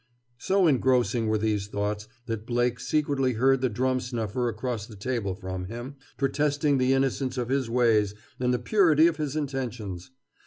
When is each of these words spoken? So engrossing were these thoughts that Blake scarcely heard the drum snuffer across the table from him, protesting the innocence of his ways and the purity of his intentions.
So 0.39 0.65
engrossing 0.65 1.27
were 1.27 1.37
these 1.37 1.67
thoughts 1.67 2.07
that 2.25 2.47
Blake 2.47 2.79
scarcely 2.79 3.33
heard 3.33 3.61
the 3.61 3.69
drum 3.69 3.99
snuffer 3.99 4.49
across 4.49 4.87
the 4.87 4.95
table 4.95 5.35
from 5.35 5.65
him, 5.65 5.93
protesting 6.17 6.79
the 6.79 6.93
innocence 6.93 7.37
of 7.37 7.49
his 7.49 7.69
ways 7.69 8.15
and 8.39 8.51
the 8.51 8.57
purity 8.57 9.05
of 9.05 9.17
his 9.17 9.35
intentions. 9.35 10.09